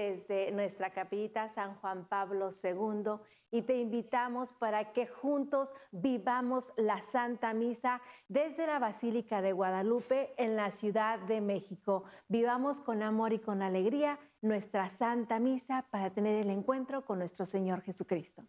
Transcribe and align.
desde 0.00 0.50
nuestra 0.50 0.90
capita 0.90 1.48
San 1.48 1.74
Juan 1.76 2.06
Pablo 2.08 2.48
II 2.64 3.20
y 3.50 3.62
te 3.62 3.76
invitamos 3.76 4.52
para 4.52 4.92
que 4.92 5.06
juntos 5.06 5.74
vivamos 5.90 6.72
la 6.76 7.02
Santa 7.02 7.52
Misa 7.52 8.00
desde 8.26 8.66
la 8.66 8.78
Basílica 8.78 9.42
de 9.42 9.52
Guadalupe 9.52 10.32
en 10.38 10.56
la 10.56 10.70
Ciudad 10.70 11.18
de 11.18 11.42
México. 11.42 12.04
Vivamos 12.28 12.80
con 12.80 13.02
amor 13.02 13.34
y 13.34 13.40
con 13.40 13.60
alegría 13.60 14.18
nuestra 14.40 14.88
Santa 14.88 15.38
Misa 15.38 15.84
para 15.90 16.10
tener 16.10 16.40
el 16.40 16.50
encuentro 16.50 17.04
con 17.04 17.18
nuestro 17.18 17.44
Señor 17.44 17.82
Jesucristo. 17.82 18.42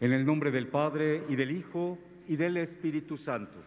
En 0.00 0.12
el 0.12 0.24
nombre 0.24 0.52
del 0.52 0.68
Padre 0.68 1.22
y 1.28 1.34
del 1.34 1.50
Hijo 1.50 1.98
y 2.28 2.36
del 2.36 2.56
Espíritu 2.56 3.16
Santo. 3.16 3.58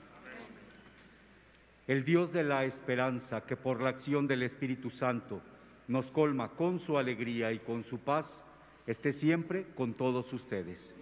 El 1.87 2.05
Dios 2.05 2.31
de 2.31 2.43
la 2.43 2.63
esperanza, 2.63 3.45
que 3.45 3.57
por 3.57 3.81
la 3.81 3.89
acción 3.89 4.27
del 4.27 4.43
Espíritu 4.43 4.89
Santo 4.89 5.41
nos 5.89 6.09
colma 6.09 6.49
con 6.49 6.79
su 6.79 6.97
alegría 6.97 7.51
y 7.51 7.59
con 7.59 7.83
su 7.83 7.99
paz, 7.99 8.45
esté 8.87 9.11
siempre 9.11 9.65
con 9.75 9.93
todos 9.93 10.31
ustedes. 10.31 10.95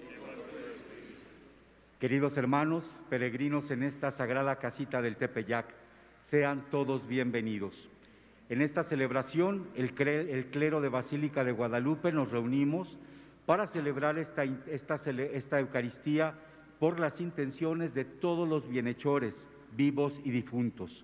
Queridos 2.00 2.38
hermanos, 2.38 2.96
peregrinos 3.09 3.69
en 3.69 3.84
esta 3.84 4.09
sagrada 4.09 4.56
casita 4.56 5.01
del 5.01 5.17
Tepeyac, 5.17 5.67
sean 6.22 6.66
todos 6.72 7.07
bienvenidos. 7.07 7.88
En 8.50 8.63
esta 8.63 8.81
celebración, 8.81 9.67
el, 9.75 9.94
clero 9.94 10.82
de 10.82 10.90
Basílica 10.90 11.43
de 11.43 11.52
Guadalupe 11.52 12.11
nos 12.11 12.32
reunimos 12.32 12.97
para 13.49 13.66
celebrar 13.66 14.19
esta, 14.19 14.43
esta, 14.43 15.59
Eucaristía 15.59 16.35
por 16.78 16.99
las 16.99 17.19
intenciones 17.19 17.96
de 17.96 18.05
todos 18.05 18.47
los 18.47 18.69
bienhechores, 18.69 19.47
vivos 19.75 20.22
y 20.23 20.29
difuntos. 20.29 21.03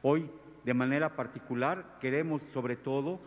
Hoy, 0.00 0.30
de 0.64 0.72
manera 0.72 1.16
particular, 1.16 1.98
queremos 2.00 2.42
sobre 2.42 2.76
todo 2.76 3.18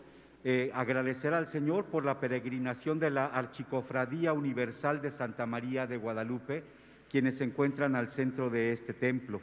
eh, 0.45 0.71
agradecer 0.73 1.33
al 1.33 1.45
Señor 1.45 1.87
por 1.87 2.05
la 2.05 2.21
peregrinación 2.21 2.99
de 2.99 3.09
la 3.09 3.25
Archicofradía 3.25 4.31
Universal 4.31 5.01
de 5.01 5.11
Santa 5.11 5.45
María 5.45 5.85
de 5.85 5.97
Guadalupe, 5.97 6.63
quienes 7.11 7.39
se 7.39 7.43
encuentran 7.43 7.97
al 7.97 8.07
centro 8.07 8.49
de 8.49 8.71
este 8.71 8.93
templo. 8.93 9.41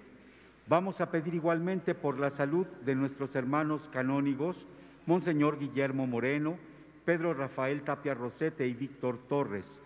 Vamos 0.67 1.02
a 1.02 1.11
pedir 1.11 1.34
igualmente 1.34 1.94
por 1.94 2.19
la 2.19 2.31
salud 2.31 2.67
de 2.87 2.94
nuestros 2.94 3.37
hermanos 3.37 3.87
canónigos, 3.93 4.67
Monseñor 5.05 5.58
Guillermo 5.58 6.06
Moreno, 6.06 6.56
Pedro 7.05 7.35
Rafael 7.35 7.82
Tapia 7.82 8.14
Rosete 8.14 8.67
y 8.67 8.75
Víctor 8.75 9.19
Torres, 9.29 9.81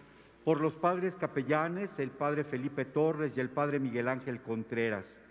por 0.44 0.60
los 0.60 0.76
padres 0.76 1.16
capellanes, 1.16 1.98
el 1.98 2.10
padre 2.10 2.44
Felipe 2.44 2.84
Torres 2.84 3.36
y 3.36 3.40
el 3.40 3.48
padre 3.48 3.80
Miguel 3.80 4.08
Ángel 4.08 4.40
Contreras. 4.40 5.22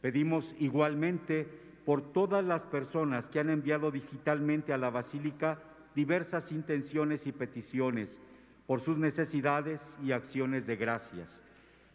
Pedimos 0.00 0.54
igualmente 0.58 1.46
por 1.84 2.12
todas 2.12 2.44
las 2.44 2.66
personas 2.66 3.28
que 3.28 3.40
han 3.40 3.50
enviado 3.50 3.90
digitalmente 3.90 4.72
a 4.72 4.78
la 4.78 4.90
Basílica 4.90 5.58
diversas 5.94 6.52
intenciones 6.52 7.26
y 7.26 7.32
peticiones, 7.32 8.20
por 8.66 8.80
sus 8.80 8.98
necesidades 8.98 9.98
y 10.02 10.12
acciones 10.12 10.66
de 10.66 10.76
gracias. 10.76 11.40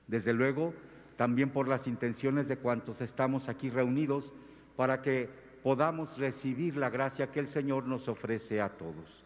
Desde 0.07 0.33
luego, 0.33 0.73
también 1.17 1.51
por 1.51 1.67
las 1.67 1.87
intenciones 1.87 2.47
de 2.47 2.57
cuantos 2.57 3.01
estamos 3.01 3.47
aquí 3.47 3.69
reunidos 3.69 4.33
para 4.75 5.01
que 5.01 5.29
podamos 5.63 6.17
recibir 6.17 6.75
la 6.75 6.89
gracia 6.89 7.31
que 7.31 7.39
el 7.39 7.47
Señor 7.47 7.87
nos 7.87 8.09
ofrece 8.09 8.59
a 8.59 8.69
todos. 8.69 9.23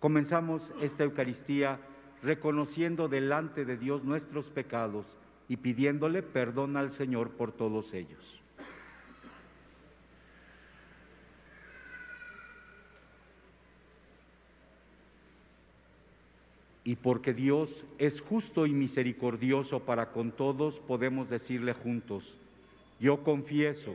Comenzamos 0.00 0.72
esta 0.82 1.04
Eucaristía 1.04 1.78
reconociendo 2.22 3.08
delante 3.08 3.64
de 3.64 3.76
Dios 3.76 4.02
nuestros 4.02 4.50
pecados 4.50 5.16
y 5.48 5.58
pidiéndole 5.58 6.22
perdón 6.22 6.76
al 6.76 6.90
Señor 6.90 7.30
por 7.30 7.52
todos 7.52 7.94
ellos. 7.94 8.40
Y 16.84 16.96
porque 16.96 17.32
Dios 17.32 17.84
es 17.98 18.20
justo 18.20 18.66
y 18.66 18.72
misericordioso 18.72 19.84
para 19.84 20.10
con 20.10 20.32
todos, 20.32 20.80
podemos 20.80 21.30
decirle 21.30 21.74
juntos, 21.74 22.36
yo 22.98 23.22
confieso 23.22 23.94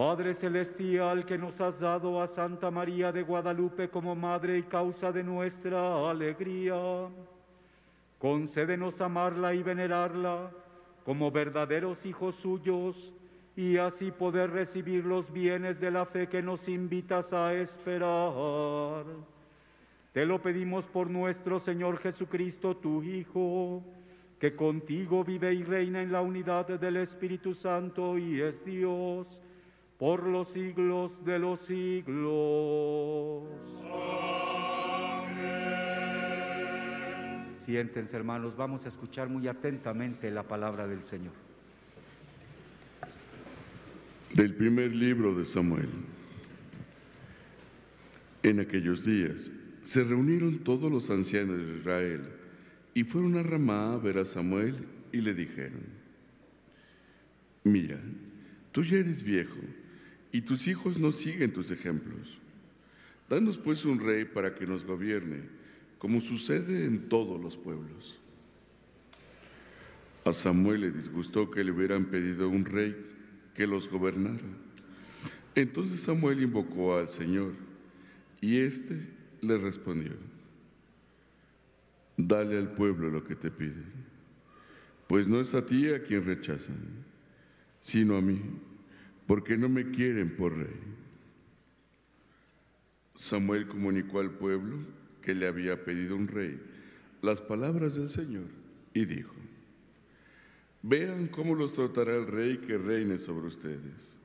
Padre 0.00 0.32
Celestial, 0.32 1.26
que 1.26 1.36
nos 1.36 1.60
has 1.60 1.78
dado 1.78 2.22
a 2.22 2.26
Santa 2.26 2.70
María 2.70 3.12
de 3.12 3.20
Guadalupe 3.20 3.90
como 3.90 4.14
Madre 4.14 4.56
y 4.56 4.62
causa 4.62 5.12
de 5.12 5.22
nuestra 5.22 6.08
alegría, 6.08 6.74
concédenos 8.18 8.98
amarla 9.02 9.52
y 9.52 9.62
venerarla 9.62 10.52
como 11.04 11.30
verdaderos 11.30 12.06
hijos 12.06 12.36
suyos 12.36 13.12
y 13.54 13.76
así 13.76 14.10
poder 14.10 14.52
recibir 14.52 15.04
los 15.04 15.30
bienes 15.30 15.80
de 15.80 15.90
la 15.90 16.06
fe 16.06 16.28
que 16.28 16.40
nos 16.40 16.66
invitas 16.66 17.34
a 17.34 17.52
esperar. 17.52 19.04
Te 20.14 20.24
lo 20.24 20.40
pedimos 20.40 20.86
por 20.86 21.10
nuestro 21.10 21.60
Señor 21.60 21.98
Jesucristo, 21.98 22.74
tu 22.74 23.02
Hijo, 23.02 23.82
que 24.38 24.56
contigo 24.56 25.24
vive 25.24 25.52
y 25.52 25.62
reina 25.62 26.00
en 26.00 26.10
la 26.10 26.22
unidad 26.22 26.68
del 26.68 26.96
Espíritu 26.96 27.52
Santo 27.52 28.16
y 28.16 28.40
es 28.40 28.64
Dios 28.64 29.38
por 30.00 30.26
los 30.26 30.48
siglos 30.48 31.24
de 31.26 31.38
los 31.38 31.60
siglos. 31.60 33.44
Amén. 35.22 35.54
Siéntense 37.54 38.16
hermanos, 38.16 38.56
vamos 38.56 38.86
a 38.86 38.88
escuchar 38.88 39.28
muy 39.28 39.46
atentamente 39.46 40.30
la 40.30 40.42
palabra 40.42 40.88
del 40.88 41.04
Señor. 41.04 41.34
Del 44.34 44.54
primer 44.54 44.96
libro 44.96 45.34
de 45.34 45.44
Samuel. 45.44 45.90
En 48.42 48.58
aquellos 48.58 49.04
días 49.04 49.50
se 49.82 50.02
reunieron 50.02 50.60
todos 50.60 50.90
los 50.90 51.10
ancianos 51.10 51.58
de 51.58 51.76
Israel 51.76 52.22
y 52.94 53.04
fueron 53.04 53.36
a 53.36 53.42
Ramá 53.42 53.92
a 53.92 53.98
ver 53.98 54.16
a 54.16 54.24
Samuel 54.24 54.86
y 55.12 55.20
le 55.20 55.34
dijeron, 55.34 55.82
mira, 57.64 58.00
tú 58.72 58.82
ya 58.82 58.96
eres 58.96 59.22
viejo 59.22 59.58
y 60.32 60.42
tus 60.42 60.68
hijos 60.68 60.98
no 60.98 61.12
siguen 61.12 61.52
tus 61.52 61.70
ejemplos. 61.70 62.38
Danos 63.28 63.58
pues 63.58 63.84
un 63.84 64.00
rey 64.00 64.24
para 64.24 64.54
que 64.54 64.66
nos 64.66 64.84
gobierne, 64.84 65.42
como 65.98 66.20
sucede 66.20 66.84
en 66.84 67.08
todos 67.08 67.40
los 67.40 67.56
pueblos. 67.56 68.18
A 70.24 70.32
Samuel 70.32 70.82
le 70.82 70.90
disgustó 70.90 71.50
que 71.50 71.64
le 71.64 71.72
hubieran 71.72 72.06
pedido 72.06 72.48
un 72.48 72.64
rey 72.64 72.96
que 73.54 73.66
los 73.66 73.88
gobernara. 73.88 74.42
Entonces 75.54 76.02
Samuel 76.02 76.42
invocó 76.42 76.96
al 76.96 77.08
Señor 77.08 77.52
y 78.40 78.58
éste 78.58 78.98
le 79.40 79.58
respondió, 79.58 80.12
dale 82.16 82.58
al 82.58 82.72
pueblo 82.72 83.10
lo 83.10 83.24
que 83.24 83.34
te 83.34 83.50
pide, 83.50 83.82
pues 85.08 85.26
no 85.26 85.40
es 85.40 85.54
a 85.54 85.64
ti 85.64 85.90
a 85.90 86.02
quien 86.02 86.24
rechazan, 86.24 86.78
sino 87.80 88.16
a 88.16 88.20
mí 88.20 88.40
porque 89.30 89.56
no 89.56 89.68
me 89.68 89.92
quieren 89.92 90.34
por 90.34 90.58
rey. 90.58 90.74
Samuel 93.14 93.68
comunicó 93.68 94.18
al 94.18 94.32
pueblo 94.32 94.78
que 95.22 95.36
le 95.36 95.46
había 95.46 95.84
pedido 95.84 96.16
un 96.16 96.26
rey 96.26 96.60
las 97.22 97.40
palabras 97.40 97.94
del 97.94 98.08
Señor 98.08 98.48
y 98.92 99.04
dijo, 99.04 99.32
vean 100.82 101.28
cómo 101.28 101.54
los 101.54 101.74
tratará 101.74 102.16
el 102.16 102.26
rey 102.26 102.58
que 102.58 102.76
reine 102.76 103.18
sobre 103.18 103.46
ustedes. 103.46 104.18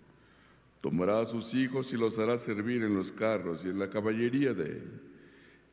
Tomará 0.82 1.20
a 1.20 1.28
sus 1.28 1.54
hijos 1.54 1.94
y 1.94 1.98
los 1.98 2.18
hará 2.18 2.40
servir 2.40 2.82
en 2.82 2.96
los 2.96 3.12
carros 3.12 3.64
y 3.64 3.70
en 3.70 3.78
la 3.78 3.92
caballería 3.92 4.56
de 4.56 4.72
él, 4.72 5.02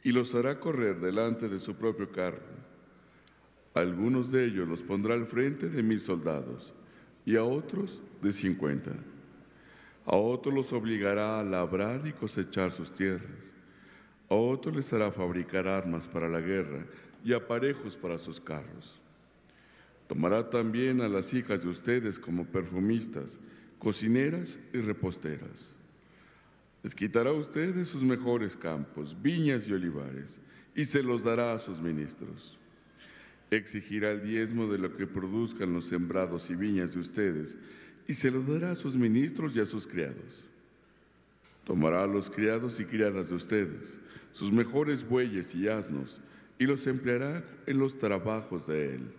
y 0.04 0.12
los 0.12 0.34
hará 0.34 0.60
correr 0.60 1.00
delante 1.00 1.48
de 1.48 1.58
su 1.58 1.74
propio 1.74 2.12
carro. 2.12 2.42
Algunos 3.72 4.30
de 4.30 4.44
ellos 4.44 4.68
los 4.68 4.82
pondrá 4.82 5.14
al 5.14 5.24
frente 5.24 5.70
de 5.70 5.82
mil 5.82 6.02
soldados 6.02 6.74
y 7.24 7.36
a 7.36 7.44
otros 7.44 8.02
de 8.20 8.30
cincuenta. 8.30 8.92
A 10.04 10.16
otros 10.16 10.54
los 10.54 10.72
obligará 10.72 11.38
a 11.38 11.44
labrar 11.44 12.06
y 12.06 12.12
cosechar 12.12 12.72
sus 12.72 12.92
tierras. 12.92 13.52
A 14.28 14.34
otros 14.34 14.74
les 14.74 14.92
hará 14.92 15.12
fabricar 15.12 15.68
armas 15.68 16.08
para 16.08 16.28
la 16.28 16.40
guerra 16.40 16.84
y 17.24 17.32
aparejos 17.32 17.96
para 17.96 18.18
sus 18.18 18.40
carros. 18.40 18.98
Tomará 20.08 20.50
también 20.50 21.00
a 21.00 21.08
las 21.08 21.32
hijas 21.32 21.62
de 21.62 21.68
ustedes 21.68 22.18
como 22.18 22.44
perfumistas, 22.44 23.38
cocineras 23.78 24.58
y 24.72 24.78
reposteras. 24.78 25.72
Les 26.82 26.94
quitará 26.94 27.30
a 27.30 27.34
ustedes 27.34 27.88
sus 27.88 28.02
mejores 28.02 28.56
campos, 28.56 29.16
viñas 29.20 29.68
y 29.68 29.72
olivares, 29.72 30.40
y 30.74 30.84
se 30.84 31.02
los 31.02 31.22
dará 31.22 31.52
a 31.52 31.58
sus 31.58 31.80
ministros. 31.80 32.58
Exigirá 33.50 34.10
el 34.10 34.22
diezmo 34.22 34.66
de 34.66 34.78
lo 34.78 34.96
que 34.96 35.06
produzcan 35.06 35.72
los 35.72 35.86
sembrados 35.86 36.50
y 36.50 36.56
viñas 36.56 36.94
de 36.94 37.00
ustedes, 37.00 37.56
y 38.06 38.14
se 38.14 38.30
lo 38.30 38.42
dará 38.42 38.72
a 38.72 38.76
sus 38.76 38.96
ministros 38.96 39.54
y 39.56 39.60
a 39.60 39.66
sus 39.66 39.86
criados. 39.86 40.44
Tomará 41.64 42.02
a 42.02 42.06
los 42.06 42.28
criados 42.28 42.80
y 42.80 42.84
criadas 42.84 43.28
de 43.28 43.36
ustedes, 43.36 43.98
sus 44.32 44.50
mejores 44.50 45.06
bueyes 45.08 45.54
y 45.54 45.68
asnos, 45.68 46.20
y 46.58 46.66
los 46.66 46.86
empleará 46.86 47.44
en 47.66 47.78
los 47.78 47.98
trabajos 47.98 48.66
de 48.66 48.94
él. 48.94 49.12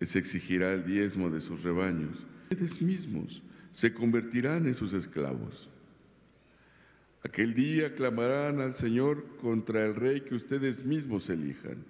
Les 0.00 0.16
exigirá 0.16 0.72
el 0.72 0.84
diezmo 0.84 1.30
de 1.30 1.40
sus 1.40 1.62
rebaños. 1.62 2.16
Ustedes 2.50 2.80
mismos 2.80 3.42
se 3.72 3.92
convertirán 3.92 4.66
en 4.66 4.74
sus 4.74 4.92
esclavos. 4.92 5.68
Aquel 7.24 7.54
día 7.54 7.94
clamarán 7.94 8.60
al 8.60 8.74
Señor 8.74 9.24
contra 9.40 9.84
el 9.84 9.94
rey 9.94 10.22
que 10.22 10.34
ustedes 10.34 10.84
mismos 10.84 11.28
elijan, 11.28 11.84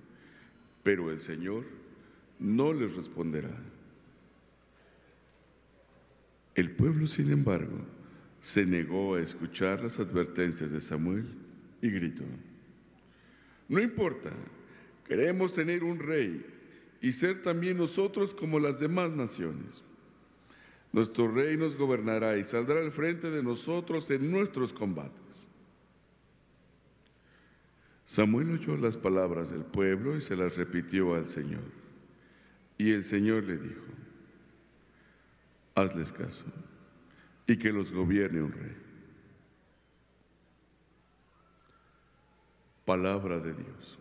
pero 0.82 1.10
el 1.10 1.20
Señor 1.20 1.64
no 2.38 2.72
les 2.72 2.94
responderá. 2.96 3.54
El 6.58 6.72
pueblo, 6.72 7.06
sin 7.06 7.30
embargo, 7.30 7.78
se 8.40 8.66
negó 8.66 9.14
a 9.14 9.20
escuchar 9.20 9.80
las 9.80 10.00
advertencias 10.00 10.72
de 10.72 10.80
Samuel 10.80 11.24
y 11.80 11.88
gritó, 11.88 12.24
no 13.68 13.78
importa, 13.80 14.32
queremos 15.06 15.54
tener 15.54 15.84
un 15.84 16.00
rey 16.00 16.44
y 17.00 17.12
ser 17.12 17.42
también 17.42 17.76
nosotros 17.76 18.34
como 18.34 18.58
las 18.58 18.80
demás 18.80 19.12
naciones. 19.12 19.84
Nuestro 20.92 21.32
rey 21.32 21.56
nos 21.56 21.76
gobernará 21.76 22.36
y 22.38 22.42
saldrá 22.42 22.80
al 22.80 22.90
frente 22.90 23.30
de 23.30 23.44
nosotros 23.44 24.10
en 24.10 24.28
nuestros 24.28 24.72
combates. 24.72 25.46
Samuel 28.04 28.50
oyó 28.50 28.76
las 28.76 28.96
palabras 28.96 29.52
del 29.52 29.62
pueblo 29.62 30.16
y 30.16 30.22
se 30.22 30.34
las 30.34 30.56
repitió 30.56 31.14
al 31.14 31.28
Señor. 31.28 31.62
Y 32.76 32.90
el 32.90 33.04
Señor 33.04 33.44
le 33.44 33.58
dijo, 33.58 33.84
hazles 35.78 36.12
caso 36.12 36.42
y 37.46 37.56
que 37.56 37.72
los 37.72 37.92
gobierne 37.92 38.42
un 38.42 38.52
rey. 38.52 38.76
Palabra 42.84 43.38
de 43.38 43.52
Dios. 43.54 43.98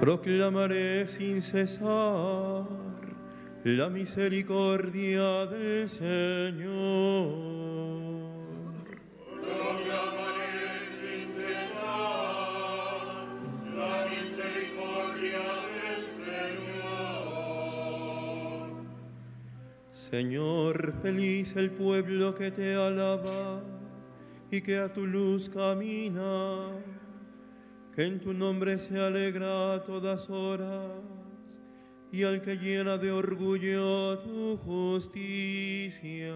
Proclamaré 0.00 1.06
sin 1.06 1.40
cesar 1.40 2.93
la 3.64 3.88
misericordia 3.88 5.46
del 5.46 5.88
Señor. 5.88 6.74
Sin 11.00 11.30
cesar 11.30 11.96
la 13.74 14.06
misericordia 14.10 15.46
del 15.72 16.04
Señor. 16.76 17.24
Señor, 19.92 20.92
feliz 21.00 21.56
el 21.56 21.70
pueblo 21.70 22.34
que 22.34 22.50
te 22.50 22.74
alaba 22.74 23.62
y 24.50 24.60
que 24.60 24.76
a 24.76 24.92
tu 24.92 25.06
luz 25.06 25.48
camina, 25.48 26.68
que 27.96 28.04
en 28.04 28.20
tu 28.20 28.34
nombre 28.34 28.78
se 28.78 29.00
alegra 29.00 29.72
a 29.72 29.82
todas 29.82 30.28
horas 30.28 31.23
y 32.14 32.22
al 32.22 32.40
que 32.42 32.56
llena 32.56 32.96
de 32.96 33.10
orgullo 33.10 34.20
tu 34.20 34.56
justicia. 34.58 36.32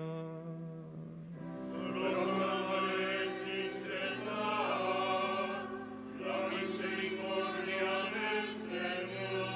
Proclamaré 1.71 3.29
sin 3.39 3.71
cesar 3.71 5.69
la 6.19 6.49
misericordia 6.49 8.11
del 8.17 8.49
Señor. 8.73 9.47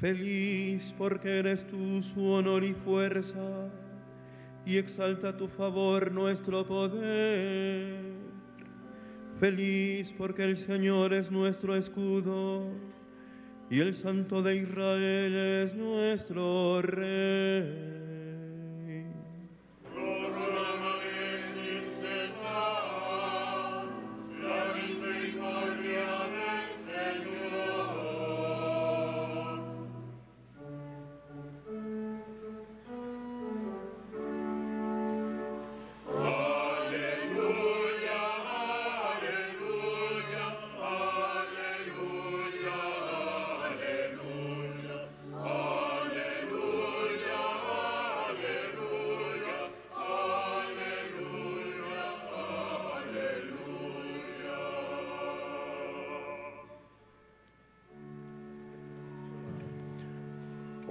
Feliz 0.00 0.94
porque 0.96 1.38
eres 1.38 1.66
tú 1.66 2.00
su 2.02 2.24
honor 2.24 2.62
y 2.62 2.72
fuerza, 2.72 3.68
y 4.64 4.76
exalta 4.76 5.36
tu 5.36 5.48
favor 5.48 6.12
nuestro 6.12 6.64
poder. 6.64 8.14
Feliz 9.40 10.14
porque 10.16 10.44
el 10.44 10.56
Señor 10.56 11.12
es 11.12 11.32
nuestro 11.32 11.74
escudo, 11.74 12.70
y 13.70 13.80
el 13.80 13.94
Santo 13.94 14.42
de 14.42 14.56
Israel 14.56 15.34
es 15.34 15.74
nuestro 15.74 16.80
Rey. 16.82 18.05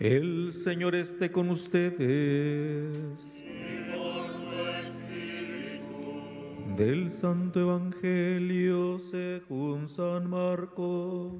El 0.00 0.52
Señor 0.52 0.94
esté 0.94 1.32
con 1.32 1.50
ustedes. 1.50 3.18
Del 6.76 7.10
Santo 7.10 7.58
Evangelio 7.58 9.00
según 9.00 9.88
San 9.88 10.30
Marcos. 10.30 11.32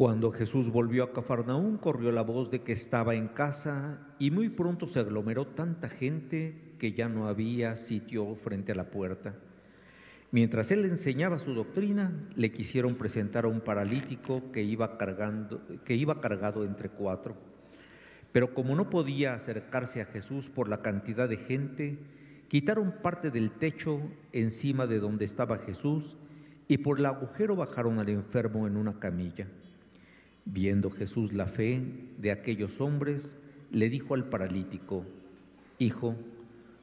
Cuando 0.00 0.32
Jesús 0.32 0.70
volvió 0.70 1.04
a 1.04 1.12
Cafarnaún, 1.12 1.76
corrió 1.76 2.10
la 2.10 2.22
voz 2.22 2.50
de 2.50 2.62
que 2.62 2.72
estaba 2.72 3.14
en 3.14 3.28
casa 3.28 3.98
y 4.18 4.30
muy 4.30 4.48
pronto 4.48 4.86
se 4.86 4.98
aglomeró 4.98 5.48
tanta 5.48 5.90
gente 5.90 6.72
que 6.78 6.92
ya 6.92 7.10
no 7.10 7.28
había 7.28 7.76
sitio 7.76 8.34
frente 8.36 8.72
a 8.72 8.76
la 8.76 8.90
puerta. 8.90 9.34
Mientras 10.30 10.70
él 10.70 10.86
enseñaba 10.86 11.38
su 11.38 11.52
doctrina, 11.52 12.14
le 12.34 12.50
quisieron 12.50 12.94
presentar 12.94 13.44
a 13.44 13.48
un 13.48 13.60
paralítico 13.60 14.50
que 14.52 14.62
iba, 14.62 14.96
cargando, 14.96 15.60
que 15.84 15.96
iba 15.96 16.18
cargado 16.18 16.64
entre 16.64 16.88
cuatro. 16.88 17.36
Pero 18.32 18.54
como 18.54 18.74
no 18.74 18.88
podía 18.88 19.34
acercarse 19.34 20.00
a 20.00 20.06
Jesús 20.06 20.48
por 20.48 20.70
la 20.70 20.80
cantidad 20.80 21.28
de 21.28 21.36
gente, 21.36 21.98
Quitaron 22.48 22.94
parte 23.00 23.30
del 23.30 23.50
techo 23.52 24.00
encima 24.32 24.88
de 24.88 24.98
donde 24.98 25.24
estaba 25.24 25.58
Jesús 25.58 26.16
y 26.66 26.78
por 26.78 26.98
el 26.98 27.06
agujero 27.06 27.54
bajaron 27.54 28.00
al 28.00 28.08
enfermo 28.08 28.66
en 28.66 28.76
una 28.76 28.98
camilla. 28.98 29.46
Viendo 30.44 30.90
Jesús 30.90 31.32
la 31.32 31.46
fe 31.46 31.82
de 32.18 32.30
aquellos 32.30 32.80
hombres, 32.80 33.36
le 33.70 33.88
dijo 33.88 34.14
al 34.14 34.28
paralítico, 34.28 35.04
Hijo, 35.78 36.16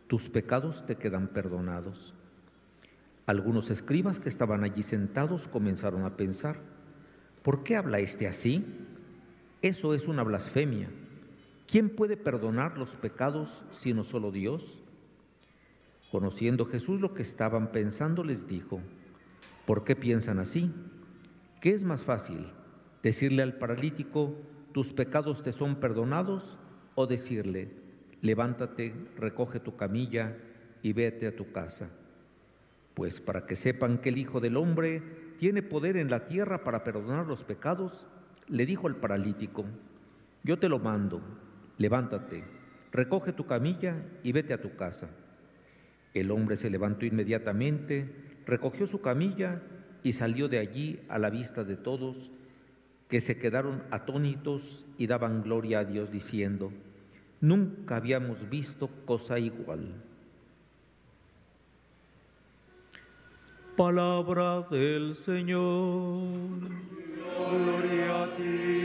tus 0.07 0.29
pecados 0.29 0.85
te 0.85 0.95
quedan 0.95 1.27
perdonados. 1.27 2.13
Algunos 3.25 3.69
escribas 3.69 4.19
que 4.19 4.29
estaban 4.29 4.63
allí 4.63 4.83
sentados 4.83 5.47
comenzaron 5.47 6.05
a 6.05 6.15
pensar, 6.15 6.59
¿por 7.43 7.63
qué 7.63 7.75
habla 7.75 7.99
este 7.99 8.27
así? 8.27 8.63
Eso 9.61 9.93
es 9.93 10.07
una 10.07 10.23
blasfemia. 10.23 10.89
¿Quién 11.67 11.89
puede 11.89 12.15
perdonar 12.15 12.77
los 12.77 12.95
pecados 12.95 13.63
sino 13.71 14.05
solo 14.05 14.31
Dios? 14.31 14.79
Conociendo 16.09 16.65
Jesús 16.65 17.01
lo 17.01 17.13
que 17.13 17.21
estaban 17.21 17.73
pensando, 17.73 18.23
les 18.23 18.47
dijo, 18.47 18.79
¿por 19.65 19.83
qué 19.83 19.95
piensan 19.97 20.39
así? 20.39 20.71
¿Qué 21.59 21.71
es 21.71 21.83
más 21.83 22.05
fácil? 22.05 22.47
¿Decirle 23.03 23.43
al 23.43 23.53
paralítico, 23.53 24.35
tus 24.73 24.93
pecados 24.93 25.43
te 25.43 25.51
son 25.51 25.75
perdonados? 25.75 26.57
¿O 26.95 27.07
decirle, 27.07 27.69
levántate, 28.21 28.93
recoge 29.17 29.59
tu 29.59 29.75
camilla 29.75 30.35
y 30.81 30.93
vete 30.93 31.27
a 31.27 31.35
tu 31.35 31.51
casa? 31.51 31.89
Pues 32.93 33.21
para 33.21 33.45
que 33.45 33.55
sepan 33.55 33.99
que 33.99 34.09
el 34.09 34.17
Hijo 34.17 34.39
del 34.39 34.57
Hombre 34.57 35.03
tiene 35.37 35.61
poder 35.61 35.97
en 35.97 36.09
la 36.09 36.25
tierra 36.27 36.63
para 36.63 36.83
perdonar 36.83 37.27
los 37.27 37.43
pecados, 37.43 38.07
le 38.47 38.65
dijo 38.65 38.87
al 38.87 38.95
paralítico, 38.95 39.65
yo 40.43 40.57
te 40.57 40.69
lo 40.69 40.79
mando, 40.79 41.21
levántate, 41.77 42.43
recoge 42.91 43.33
tu 43.33 43.45
camilla 43.45 43.95
y 44.23 44.31
vete 44.31 44.53
a 44.53 44.61
tu 44.61 44.75
casa. 44.75 45.09
El 46.13 46.31
hombre 46.31 46.55
se 46.57 46.69
levantó 46.69 47.05
inmediatamente, 47.05 48.09
recogió 48.45 48.87
su 48.87 49.01
camilla 49.01 49.61
y 50.03 50.13
salió 50.13 50.47
de 50.47 50.57
allí 50.57 51.01
a 51.09 51.19
la 51.19 51.29
vista 51.29 51.63
de 51.63 51.75
todos, 51.75 52.31
que 53.09 53.21
se 53.21 53.37
quedaron 53.37 53.83
atónitos 53.91 54.85
y 54.97 55.07
daban 55.07 55.41
gloria 55.43 55.79
a 55.79 55.85
Dios 55.85 56.11
diciendo, 56.11 56.71
nunca 57.39 57.97
habíamos 57.97 58.49
visto 58.49 58.89
cosa 59.05 59.39
igual. 59.39 59.93
Palabra 63.77 64.61
del 64.71 65.15
Señor. 65.15 66.27
Gloria 67.37 68.23
a 68.23 68.35
ti, 68.35 68.76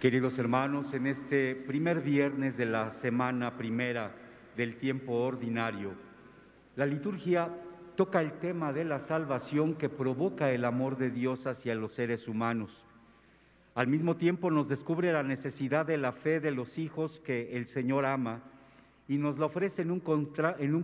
Queridos 0.00 0.38
hermanos, 0.38 0.92
en 0.92 1.06
este 1.06 1.54
primer 1.54 2.02
viernes 2.02 2.58
de 2.58 2.66
la 2.66 2.90
semana 2.90 3.56
primera 3.56 4.14
del 4.54 4.76
tiempo 4.76 5.14
ordinario, 5.14 5.94
la 6.76 6.84
liturgia 6.84 7.48
toca 7.96 8.20
el 8.20 8.32
tema 8.34 8.74
de 8.74 8.84
la 8.84 9.00
salvación 9.00 9.74
que 9.74 9.88
provoca 9.88 10.50
el 10.50 10.66
amor 10.66 10.98
de 10.98 11.10
Dios 11.10 11.46
hacia 11.46 11.74
los 11.74 11.94
seres 11.94 12.28
humanos. 12.28 12.84
Al 13.74 13.86
mismo 13.86 14.16
tiempo 14.16 14.50
nos 14.50 14.68
descubre 14.68 15.10
la 15.14 15.22
necesidad 15.22 15.86
de 15.86 15.96
la 15.96 16.12
fe 16.12 16.40
de 16.40 16.50
los 16.50 16.76
hijos 16.76 17.18
que 17.20 17.56
el 17.56 17.66
Señor 17.66 18.04
ama 18.04 18.42
y 19.08 19.16
nos 19.16 19.38
la 19.38 19.46
ofrece 19.46 19.80
en 19.80 19.90
un, 19.90 20.00
contra, 20.00 20.56
en 20.58 20.74
un 20.74 20.82